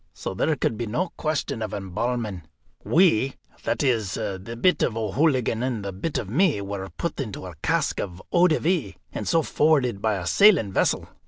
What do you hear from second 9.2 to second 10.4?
so forwarded by a